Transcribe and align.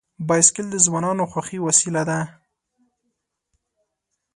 بایسکل 0.27 0.65
د 0.71 0.75
ځوانانو 0.85 1.23
خوښي 1.31 1.59
وسیله 1.67 2.01
ده. 2.09 2.19